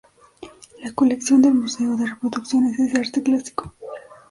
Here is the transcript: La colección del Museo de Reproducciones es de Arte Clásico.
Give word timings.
La 0.81 0.93
colección 0.93 1.43
del 1.43 1.53
Museo 1.53 1.95
de 1.95 2.07
Reproducciones 2.07 2.79
es 2.79 2.91
de 2.91 3.01
Arte 3.01 3.21
Clásico. 3.21 3.75